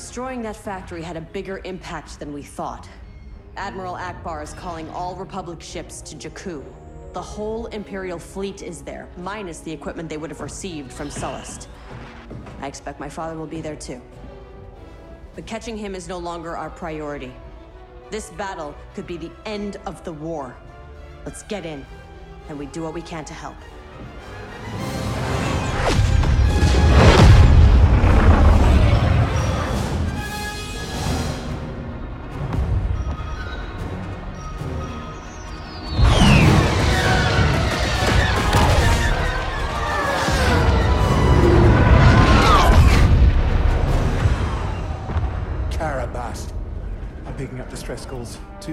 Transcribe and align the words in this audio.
Destroying 0.00 0.40
that 0.42 0.56
factory 0.56 1.02
had 1.02 1.18
a 1.18 1.20
bigger 1.20 1.60
impact 1.64 2.18
than 2.18 2.32
we 2.32 2.42
thought. 2.42 2.88
Admiral 3.58 3.96
Ackbar 3.96 4.42
is 4.42 4.54
calling 4.54 4.88
all 4.88 5.14
Republic 5.14 5.60
ships 5.60 6.00
to 6.00 6.16
Jakku. 6.16 6.64
The 7.12 7.20
whole 7.20 7.66
Imperial 7.66 8.18
fleet 8.18 8.62
is 8.62 8.80
there, 8.80 9.08
minus 9.18 9.60
the 9.60 9.70
equipment 9.70 10.08
they 10.08 10.16
would 10.16 10.30
have 10.30 10.40
received 10.40 10.90
from 10.90 11.10
Sullust. 11.10 11.66
I 12.62 12.66
expect 12.66 12.98
my 12.98 13.10
father 13.10 13.36
will 13.36 13.46
be 13.46 13.60
there 13.60 13.76
too. 13.76 14.00
But 15.34 15.46
catching 15.46 15.76
him 15.76 15.94
is 15.94 16.08
no 16.08 16.16
longer 16.16 16.56
our 16.56 16.70
priority. 16.70 17.34
This 18.10 18.30
battle 18.30 18.74
could 18.94 19.06
be 19.06 19.18
the 19.18 19.30
end 19.44 19.76
of 19.84 20.02
the 20.02 20.14
war. 20.14 20.56
Let's 21.26 21.42
get 21.42 21.66
in, 21.66 21.84
and 22.48 22.58
we 22.58 22.66
do 22.66 22.82
what 22.82 22.94
we 22.94 23.02
can 23.02 23.26
to 23.26 23.34
help. 23.34 23.56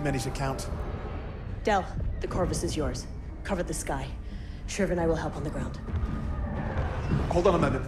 Calls. 0.07 0.23
Too 0.23 0.29
many 0.29 0.35
to 0.35 0.39
count. 0.39 0.69
Del, 1.63 1.85
the 2.21 2.27
Corvus 2.27 2.63
is 2.63 2.77
yours. 2.77 3.07
Cover 3.43 3.63
the 3.63 3.73
sky. 3.73 4.07
Shriv 4.67 4.91
and 4.91 4.99
I 4.99 5.07
will 5.07 5.15
help 5.15 5.35
on 5.35 5.43
the 5.43 5.49
ground. 5.49 5.79
Hold 7.29 7.47
on 7.47 7.55
a 7.55 7.57
minute. 7.57 7.81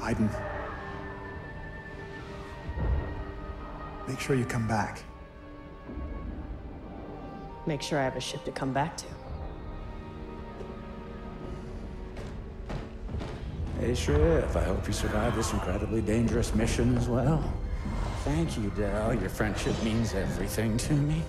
Iden. 0.00 0.30
Make 4.08 4.20
sure 4.20 4.36
you 4.36 4.44
come 4.44 4.68
back. 4.68 5.02
Make 7.66 7.82
sure 7.82 7.98
I 7.98 8.04
have 8.04 8.16
a 8.16 8.20
ship 8.20 8.44
to 8.44 8.52
come 8.52 8.72
back 8.72 8.96
to. 8.98 9.06
Hey, 13.80 13.92
Shriv, 13.92 14.54
I 14.54 14.64
hope 14.64 14.86
you 14.86 14.92
survive 14.92 15.34
this 15.34 15.52
incredibly 15.52 16.02
dangerous 16.02 16.54
mission 16.54 16.96
as 16.96 17.08
well. 17.08 17.42
Thank 18.24 18.56
you, 18.56 18.70
Del. 18.70 19.14
Your 19.14 19.28
friendship 19.28 19.74
means 19.82 20.14
everything 20.14 20.76
to 20.76 20.92
me. 20.92 21.22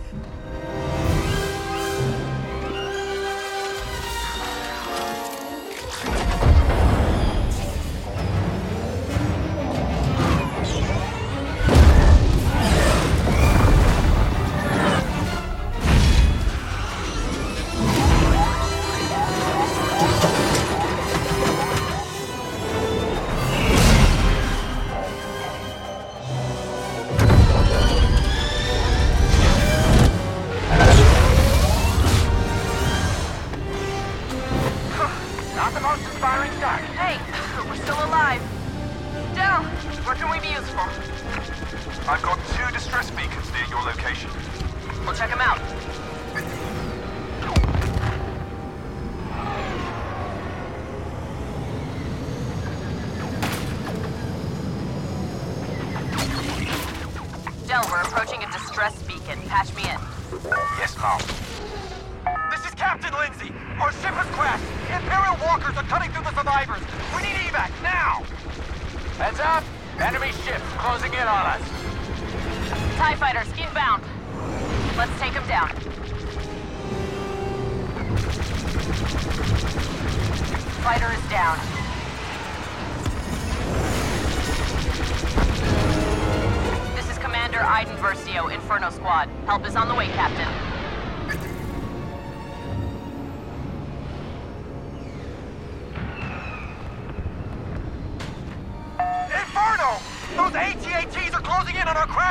What 40.05 40.17
can 40.17 40.29
we 40.29 40.39
be 40.39 40.51
used 40.51 40.67
for? 40.75 40.83
I've 42.11 42.21
got 42.21 42.37
two 42.51 42.73
distress 42.73 43.09
beacons 43.11 43.51
near 43.53 43.65
your 43.69 43.81
location. 43.83 44.29
We'll 45.05 45.15
check 45.15 45.29
them 45.29 45.39
out. 45.39 45.59
Del, 57.67 57.81
we're 57.89 58.01
approaching 58.01 58.43
a 58.43 58.51
distress 58.51 59.01
beacon. 59.03 59.39
Patch 59.47 59.73
me 59.73 59.83
in. 59.83 59.99
Yes, 60.77 60.97
Mom. 60.99 61.19
This 62.51 62.65
is 62.65 62.75
Captain 62.75 63.13
Lindsay. 63.13 63.53
Our 63.79 63.91
ship 63.93 64.11
has 64.11 64.27
crashed. 64.35 64.67
Imperial 64.91 65.37
walkers 65.39 65.77
are 65.77 65.87
cutting 65.87 66.11
through 66.11 66.23
the 66.23 66.35
survivors. 66.35 66.83
We 67.15 67.23
need 67.23 67.39
evac 67.47 67.71
now. 67.81 68.23
Heads 69.17 69.39
up. 69.39 69.62
Enemy 70.03 70.33
ships 70.43 70.61
closing 70.79 71.13
in 71.13 71.21
on 71.21 71.45
us. 71.45 71.61
TIE 72.97 73.15
fighters, 73.15 73.47
inbound. 73.57 74.03
Let's 74.97 75.17
take 75.17 75.33
them 75.33 75.47
down. 75.47 75.69
Fighter 80.83 81.09
is 81.13 81.29
down. 81.29 81.57
This 86.97 87.09
is 87.09 87.17
Commander 87.19 87.61
Iden 87.61 87.95
Versio, 87.95 88.53
Inferno 88.53 88.89
Squad. 88.89 89.29
Help 89.45 89.65
is 89.65 89.77
on 89.77 89.87
the 89.87 89.95
way, 89.95 90.07
Captain. 90.07 90.72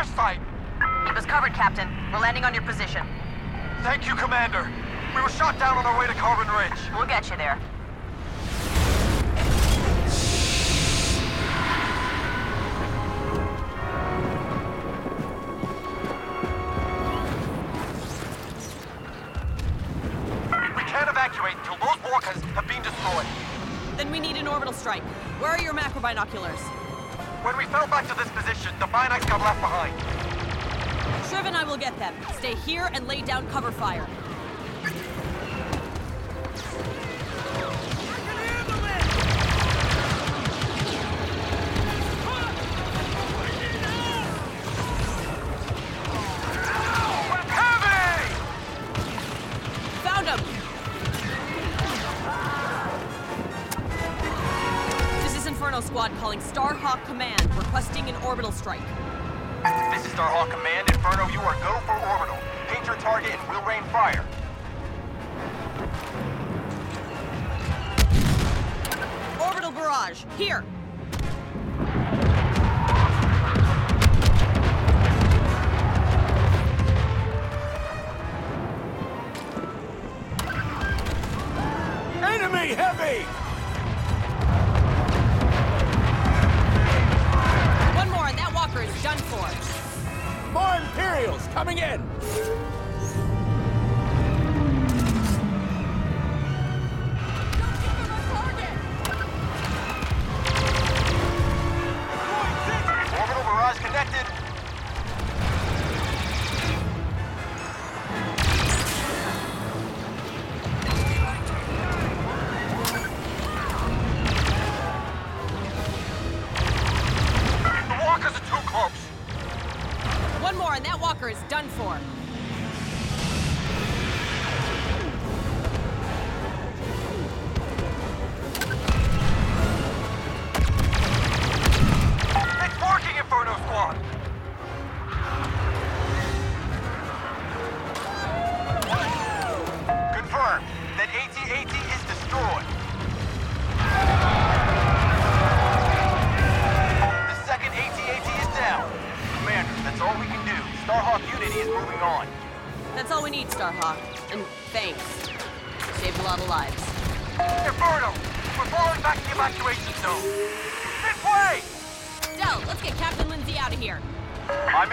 In 0.02 0.08
on 0.08 0.14
site. 0.16 0.40
Keep 1.06 1.16
us 1.16 1.26
covered, 1.26 1.54
Captain. 1.54 1.88
We're 2.12 2.18
landing 2.18 2.44
on 2.44 2.52
your 2.52 2.64
position. 2.64 3.06
Thank 3.82 4.04
you, 4.04 4.16
Commander. 4.16 4.68
We 5.14 5.22
were 5.22 5.28
shot 5.28 5.60
down 5.60 5.78
on 5.78 5.86
our 5.86 5.96
way 5.96 6.08
to 6.08 6.14
Carbon 6.14 6.52
Ridge. 6.52 6.72
We'll 6.92 7.06
get 7.06 7.30
you 7.30 7.36
there. 7.36 7.56
We 20.74 20.82
can't 20.82 21.08
evacuate 21.08 21.54
until 21.58 21.76
those 21.76 22.02
walkers 22.10 22.42
have 22.54 22.66
been 22.66 22.82
destroyed. 22.82 23.26
Then 23.96 24.10
we 24.10 24.18
need 24.18 24.36
an 24.36 24.48
orbital 24.48 24.72
strike. 24.72 25.04
Where 25.38 25.52
are 25.52 25.60
your 25.60 25.74
macrobinoculars? 25.74 26.81
When 27.42 27.56
we 27.56 27.64
fell 27.66 27.88
back 27.88 28.06
to 28.06 28.14
this 28.14 28.28
position, 28.28 28.72
the 28.78 28.86
Binacs 28.86 29.28
got 29.28 29.40
left 29.40 29.60
behind. 29.60 29.92
Shriv 31.26 31.44
and 31.44 31.56
I 31.56 31.64
will 31.64 31.76
get 31.76 31.98
them. 31.98 32.14
Stay 32.38 32.54
here 32.54 32.88
and 32.94 33.08
lay 33.08 33.20
down 33.20 33.48
cover 33.48 33.72
fire. 33.72 34.06
Command. 60.22 60.88
Inferno, 60.88 61.28
you 61.30 61.40
are 61.40 61.54
go 61.56 61.80
for 61.80 61.94
orbital. 62.08 62.38
Paint 62.68 62.86
your 62.86 62.94
target 62.96 63.32
and 63.32 63.48
we'll 63.48 63.62
rain 63.64 63.82
fire. 63.90 64.24
Orbital 69.40 69.72
barrage, 69.72 70.22
here! 70.38 70.64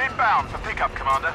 Inbound 0.10 0.50
for 0.50 0.58
pickup, 0.60 0.94
Commander. 0.96 1.34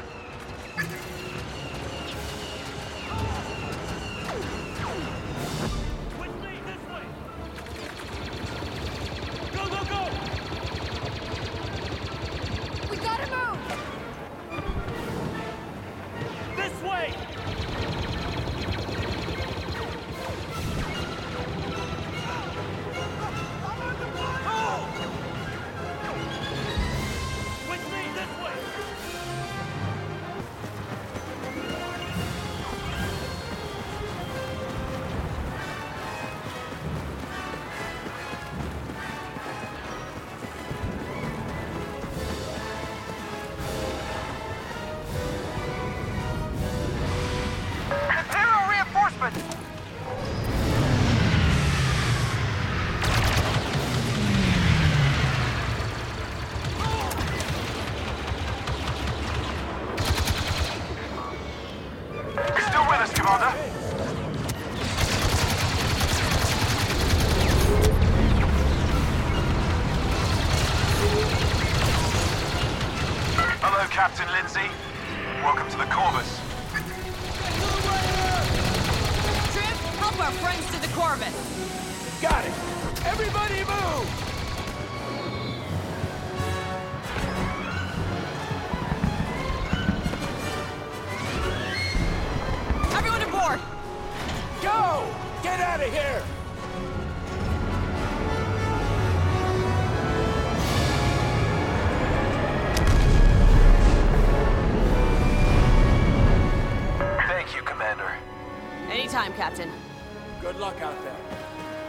Luck 110.65 110.81
out 110.81 110.97
there. 111.03 111.15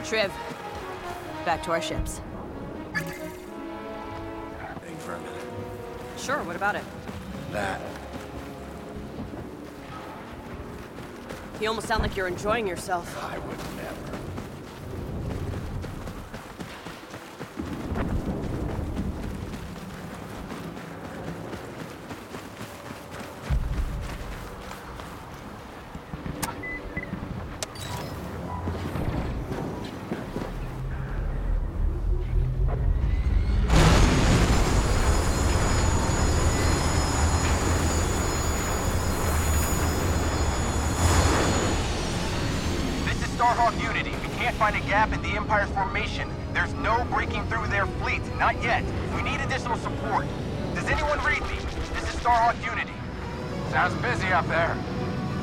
Shriv, 0.02 0.30
back 1.46 1.62
to 1.62 1.70
our 1.70 1.80
ships. 1.80 2.20
Think 2.92 4.98
for 4.98 5.14
a 5.14 5.18
minute. 5.18 5.46
Sure, 6.18 6.42
what 6.42 6.56
about 6.56 6.74
it? 6.74 6.84
That. 7.52 7.80
You 11.58 11.68
almost 11.68 11.88
sound 11.88 12.02
like 12.02 12.18
you're 12.18 12.28
enjoying 12.28 12.66
yourself. 12.66 13.18
I 13.24 13.38
would 13.38 13.75
find 44.72 44.84
a 44.84 44.88
gap 44.88 45.12
in 45.12 45.22
the 45.22 45.28
Empire's 45.28 45.70
formation. 45.70 46.28
There's 46.52 46.74
no 46.74 47.06
breaking 47.12 47.46
through 47.46 47.68
their 47.68 47.86
fleet. 48.02 48.20
Not 48.36 48.60
yet. 48.60 48.82
We 49.14 49.22
need 49.22 49.40
additional 49.40 49.76
support. 49.76 50.26
Does 50.74 50.86
anyone 50.86 51.20
read 51.24 51.40
me? 51.42 51.54
This 51.94 52.02
is 52.02 52.18
Starhawk 52.18 52.56
Unity. 52.64 52.92
Sounds 53.70 53.94
busy 54.02 54.26
up 54.32 54.44
there. 54.48 54.76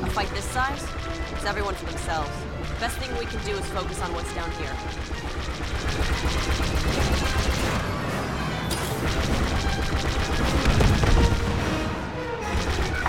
A 0.02 0.10
fight 0.10 0.28
this 0.32 0.44
size? 0.44 0.86
It's 1.32 1.46
everyone 1.46 1.74
for 1.76 1.86
themselves. 1.86 2.32
Best 2.82 2.98
thing 2.98 3.18
we 3.18 3.24
can 3.24 3.42
do 3.46 3.52
is 3.52 3.66
focus 3.68 4.02
on 4.02 4.14
what's 4.14 4.34
down 4.36 4.52
here. 4.60 4.76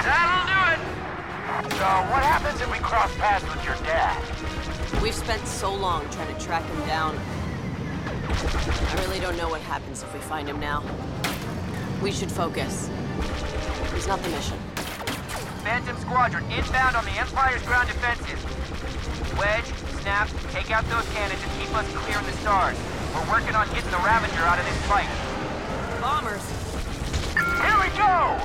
That'll 0.06 0.46
do 0.46 0.60
it! 0.70 1.74
So, 1.74 1.86
what 2.12 2.22
happens 2.22 2.60
if 2.60 2.70
we 2.70 2.78
cross 2.78 3.12
paths 3.16 3.44
with 3.52 3.64
your 3.64 3.74
dad? 3.82 4.73
We've 5.04 5.14
spent 5.14 5.46
so 5.46 5.70
long 5.70 6.08
trying 6.12 6.34
to 6.34 6.40
track 6.42 6.64
him 6.64 6.86
down. 6.86 7.14
I 7.18 9.04
really 9.04 9.20
don't 9.20 9.36
know 9.36 9.50
what 9.50 9.60
happens 9.60 10.02
if 10.02 10.10
we 10.14 10.18
find 10.20 10.48
him 10.48 10.58
now. 10.58 10.82
We 12.02 12.10
should 12.10 12.32
focus. 12.32 12.88
He's 13.92 14.06
not 14.08 14.22
the 14.22 14.30
mission. 14.30 14.56
Phantom 15.60 15.94
Squadron 15.98 16.42
inbound 16.44 16.96
on 16.96 17.04
the 17.04 17.10
Empire's 17.20 17.62
ground 17.64 17.88
defenses. 17.88 18.40
Wedge, 19.36 19.66
Snap, 20.00 20.30
take 20.52 20.70
out 20.70 20.86
those 20.88 21.06
cannons 21.12 21.38
and 21.42 21.52
keep 21.60 21.76
us 21.76 21.86
clear 21.96 22.18
in 22.18 22.24
the 22.24 22.32
stars. 22.40 22.78
We're 23.14 23.30
working 23.30 23.54
on 23.54 23.68
getting 23.74 23.90
the 23.90 23.98
Ravager 23.98 24.40
out 24.40 24.58
of 24.58 24.64
this 24.64 24.80
fight. 24.88 25.10
Bombers! 26.00 26.40
Here 27.60 27.76
we 27.76 27.92
go! 27.92 28.40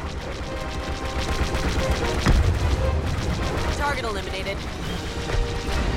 Target 3.78 4.04
eliminated. 4.04 4.58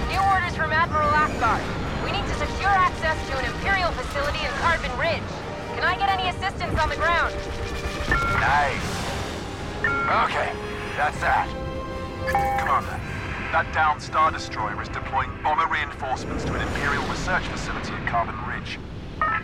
New 0.09 0.21
orders 0.33 0.57
from 0.57 0.73
Admiral 0.73 1.11
Ackbar. 1.11 1.61
We 2.05 2.13
need 2.13 2.27
to 2.27 2.35
secure 2.35 2.71
access 2.71 3.17
to 3.31 3.39
an 3.39 3.45
Imperial 3.55 3.91
facility 3.93 4.45
in 4.45 4.51
Carbon 4.61 4.91
Ridge. 4.99 5.23
Can 5.75 5.85
I 5.85 5.97
get 5.97 6.09
any 6.09 6.29
assistance 6.29 6.79
on 6.79 6.89
the 6.89 6.97
ground? 6.97 7.35
Nice. 8.41 8.89
Okay, 9.83 10.53
that's 10.97 11.19
that. 11.21 11.49
Commander, 12.29 13.01
that 13.53 13.71
downed 13.73 14.01
Star 14.01 14.31
Destroyer 14.31 14.81
is 14.83 14.89
deploying 14.89 15.31
bomber 15.43 15.67
reinforcements 15.73 16.45
to 16.45 16.55
an 16.55 16.61
Imperial 16.63 17.03
research 17.09 17.45
facility 17.49 17.93
at 17.93 18.07
Carbon 18.07 18.37
Ridge. 18.47 18.79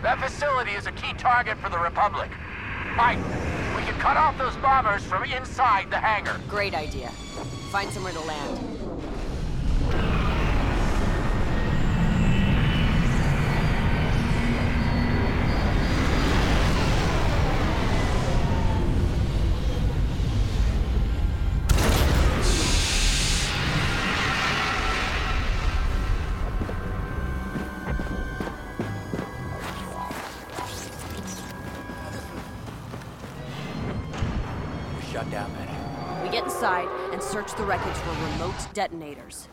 That 0.01 0.19
facility 0.19 0.71
is 0.71 0.87
a 0.87 0.91
key 0.93 1.13
target 1.17 1.57
for 1.57 1.69
the 1.69 1.79
Republic. 1.79 2.29
Mike, 2.95 3.19
we 3.75 3.83
can 3.83 3.97
cut 3.99 4.17
off 4.17 4.37
those 4.37 4.55
bombers 4.57 5.03
from 5.03 5.23
inside 5.23 5.89
the 5.91 5.97
hangar. 5.97 6.39
Great 6.47 6.73
idea. 6.73 7.09
Find 7.71 7.89
somewhere 7.91 8.13
to 8.13 8.21
land. 8.21 8.68
Get 36.59 36.65
inside 36.65 37.13
and 37.13 37.23
search 37.23 37.55
the 37.55 37.63
wreckage 37.63 37.95
for 37.95 38.09
remote 38.31 38.55
detonators. 38.73 39.47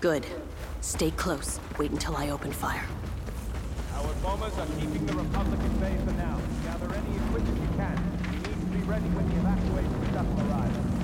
Good. 0.00 0.26
Stay 0.82 1.10
close. 1.12 1.58
Wait 1.78 1.90
until 1.90 2.16
I 2.16 2.28
open 2.28 2.52
fire. 2.52 2.84
Our 3.94 4.12
bombers 4.22 4.52
are 4.58 4.66
keeping 4.78 5.06
the 5.06 5.14
Republic 5.14 5.60
at 5.60 5.80
bay 5.80 5.96
for 6.04 6.12
now. 6.12 6.38
Gather 6.64 6.94
any 6.94 7.16
equipment 7.16 7.60
you 7.60 7.76
can. 7.78 8.20
We 8.30 8.36
need 8.36 8.60
to 8.60 8.66
be 8.66 8.82
ready 8.84 9.06
when 9.06 9.26
the 9.30 9.36
evacuation 9.36 10.12
stuff 10.12 10.26
arrives. 10.50 10.99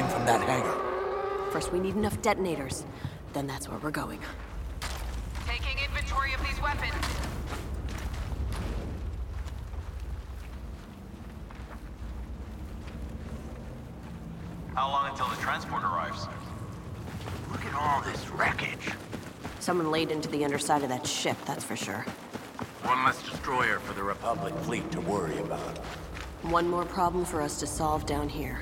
Coming 0.00 0.16
from 0.16 0.24
that 0.24 0.40
hangar. 0.48 1.50
First, 1.50 1.72
we 1.74 1.78
need 1.78 1.94
enough 1.94 2.22
detonators. 2.22 2.86
Then 3.34 3.46
that's 3.46 3.68
where 3.68 3.78
we're 3.80 3.90
going. 3.90 4.18
Taking 5.46 5.76
inventory 5.84 6.32
of 6.32 6.40
these 6.40 6.58
weapons. 6.62 6.94
How 14.74 14.88
long 14.88 15.10
until 15.10 15.28
the 15.28 15.36
transport 15.36 15.82
arrives? 15.82 16.26
Look 17.52 17.66
at 17.66 17.74
all 17.74 18.00
this 18.00 18.26
wreckage. 18.30 18.94
Someone 19.58 19.90
laid 19.90 20.10
into 20.10 20.30
the 20.30 20.46
underside 20.46 20.82
of 20.82 20.88
that 20.88 21.06
ship, 21.06 21.36
that's 21.44 21.62
for 21.62 21.76
sure. 21.76 22.06
One 22.84 23.04
less 23.04 23.22
destroyer 23.22 23.80
for 23.80 23.92
the 23.92 24.02
Republic 24.02 24.54
fleet 24.60 24.90
to 24.92 25.00
worry 25.02 25.36
about. 25.40 25.76
One 26.40 26.70
more 26.70 26.86
problem 26.86 27.26
for 27.26 27.42
us 27.42 27.60
to 27.60 27.66
solve 27.66 28.06
down 28.06 28.30
here. 28.30 28.60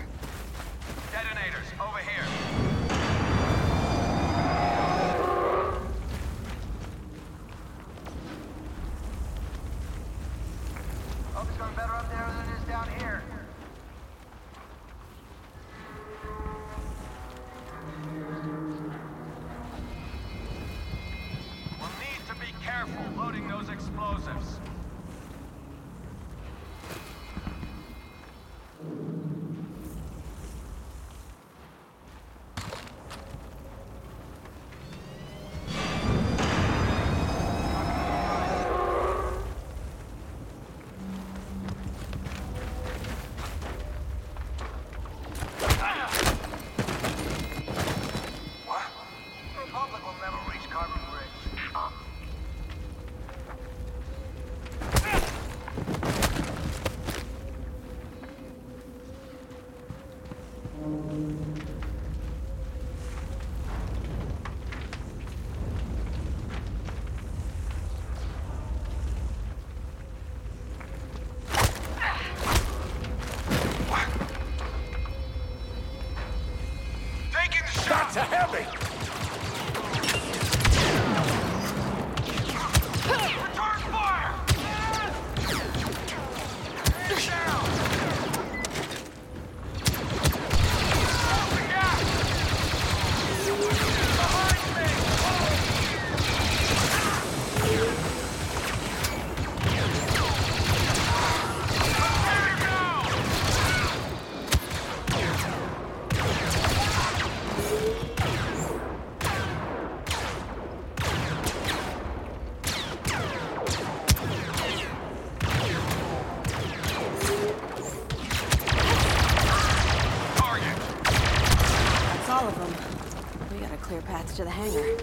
All 122.38 122.46
of 122.46 122.58
them. 122.58 123.52
We 123.52 123.58
got 123.58 123.72
a 123.72 123.76
clear 123.78 124.00
path 124.02 124.36
to 124.36 124.44
the 124.44 124.50
hangar. 124.50 124.96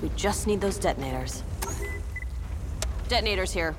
We 0.00 0.10
just 0.14 0.46
need 0.46 0.60
those 0.60 0.78
detonators. 0.78 1.42
Detonators 3.08 3.52
here. 3.52 3.74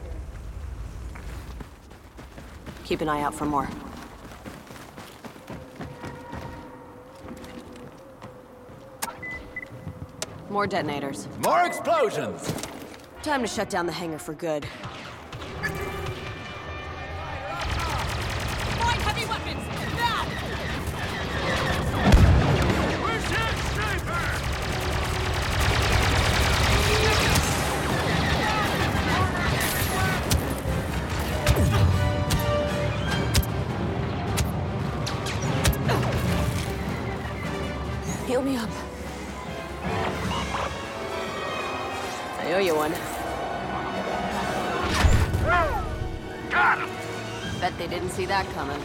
Keep 2.83 3.01
an 3.01 3.09
eye 3.09 3.21
out 3.21 3.33
for 3.33 3.45
more. 3.45 3.69
More 10.49 10.67
detonators. 10.67 11.27
More 11.43 11.65
explosions! 11.65 12.53
Time 13.21 13.41
to 13.41 13.47
shut 13.47 13.69
down 13.69 13.85
the 13.85 13.91
hangar 13.91 14.17
for 14.17 14.33
good. 14.33 14.65
See 48.17 48.25
that 48.25 48.47
coming. 48.53 48.81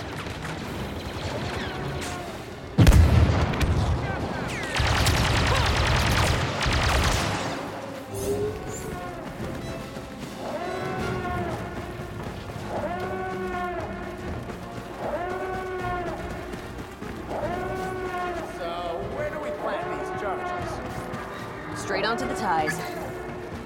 So, 18.58 19.00
where 19.14 19.30
do 19.30 19.38
we 19.38 19.48
plant 19.62 19.82
these 19.98 20.20
charges? 20.20 21.80
Straight 21.80 22.04
onto 22.04 22.28
the 22.28 22.34
TIEs. 22.34 22.78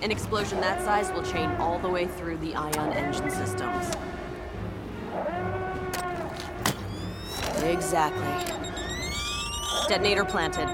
An 0.02 0.12
explosion 0.12 0.60
that 0.60 0.80
size 0.84 1.10
will 1.10 1.24
chain 1.24 1.50
all 1.58 1.80
the 1.80 1.88
way 1.88 2.06
through 2.06 2.36
the 2.36 2.54
ion 2.54 2.92
engine 2.92 3.28
systems. 3.30 3.95
Exactly. 7.66 8.22
Detonator 9.88 10.24
planted. 10.24 10.68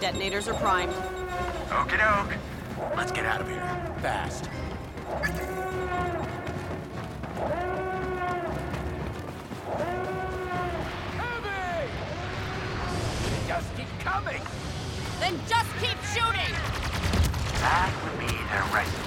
Detonators 0.00 0.48
are 0.48 0.54
primed. 0.54 0.92
Okie 1.70 1.96
doke. 1.98 2.36
Let's 2.94 3.10
get 3.10 3.24
out 3.24 3.40
of 3.40 3.48
here. 3.48 3.60
Fast. 4.02 4.50
Then 15.20 15.38
just 15.48 15.70
keep 15.80 15.98
shooting! 16.12 16.54
That 17.60 17.92
would 18.02 18.18
be 18.18 18.26
the 18.26 18.74
rescue 18.74 19.03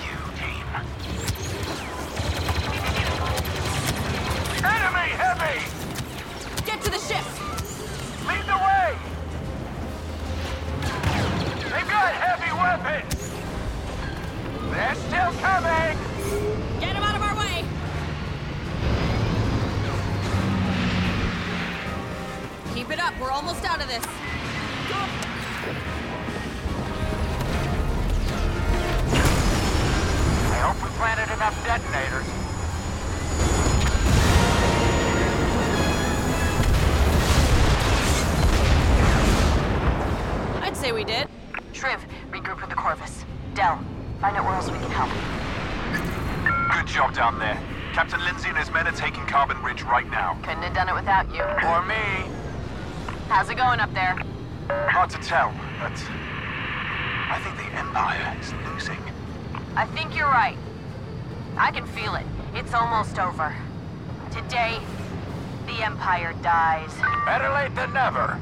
job 46.98 47.14
down 47.14 47.38
there. 47.38 47.62
Captain 47.94 48.20
Lindsay 48.26 48.50
and 48.50 48.58
his 48.58 48.72
men 48.72 48.88
are 48.88 48.92
taking 48.92 49.24
Carbon 49.28 49.62
Ridge 49.62 49.84
right 49.84 50.10
now. 50.10 50.34
Couldn't 50.42 50.64
have 50.64 50.74
done 50.74 50.90
it 50.90 50.96
without 50.96 51.32
you. 51.32 51.44
Or 51.44 51.86
me. 51.86 51.94
How's 53.30 53.52
it 53.52 53.56
going 53.56 53.80
up 53.80 53.94
there? 53.94 54.18
Hard 54.90 55.12
to 55.12 55.20
tell, 55.20 55.54
but 55.80 55.92
I 57.30 57.40
think 57.44 57.56
the 57.58 57.78
Empire 57.78 58.36
is 58.42 58.52
losing. 58.66 58.98
I 59.76 59.86
think 59.86 60.16
you're 60.16 60.26
right. 60.26 60.58
I 61.56 61.70
can 61.70 61.86
feel 61.86 62.16
it. 62.16 62.26
It's 62.56 62.74
almost 62.74 63.20
over. 63.20 63.56
Today, 64.32 64.80
the 65.68 65.84
Empire 65.84 66.34
dies. 66.42 66.92
Better 67.26 67.54
late 67.54 67.76
than 67.76 67.94
never. 67.94 68.42